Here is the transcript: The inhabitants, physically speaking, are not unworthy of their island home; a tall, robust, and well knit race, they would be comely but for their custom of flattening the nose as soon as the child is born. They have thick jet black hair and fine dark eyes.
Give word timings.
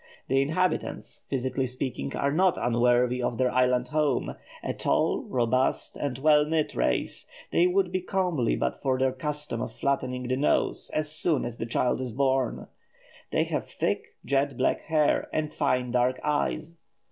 The 0.29 0.41
inhabitants, 0.41 1.21
physically 1.29 1.67
speaking, 1.67 2.15
are 2.15 2.31
not 2.31 2.57
unworthy 2.57 3.21
of 3.21 3.37
their 3.37 3.51
island 3.51 3.89
home; 3.89 4.35
a 4.63 4.73
tall, 4.73 5.27
robust, 5.29 5.95
and 5.95 6.17
well 6.17 6.43
knit 6.43 6.73
race, 6.73 7.27
they 7.51 7.67
would 7.67 7.91
be 7.91 8.01
comely 8.01 8.55
but 8.55 8.81
for 8.81 8.97
their 8.97 9.11
custom 9.13 9.61
of 9.61 9.71
flattening 9.71 10.27
the 10.27 10.37
nose 10.37 10.89
as 10.95 11.11
soon 11.11 11.45
as 11.45 11.59
the 11.59 11.67
child 11.67 12.01
is 12.01 12.13
born. 12.13 12.65
They 13.29 13.43
have 13.43 13.69
thick 13.69 14.15
jet 14.25 14.57
black 14.57 14.81
hair 14.85 15.29
and 15.31 15.53
fine 15.53 15.91
dark 15.91 16.19
eyes. 16.23 16.79